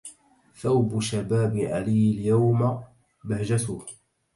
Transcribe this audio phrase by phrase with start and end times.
[0.55, 2.83] ثوب الشباب علي اليوم
[3.23, 3.85] بهجته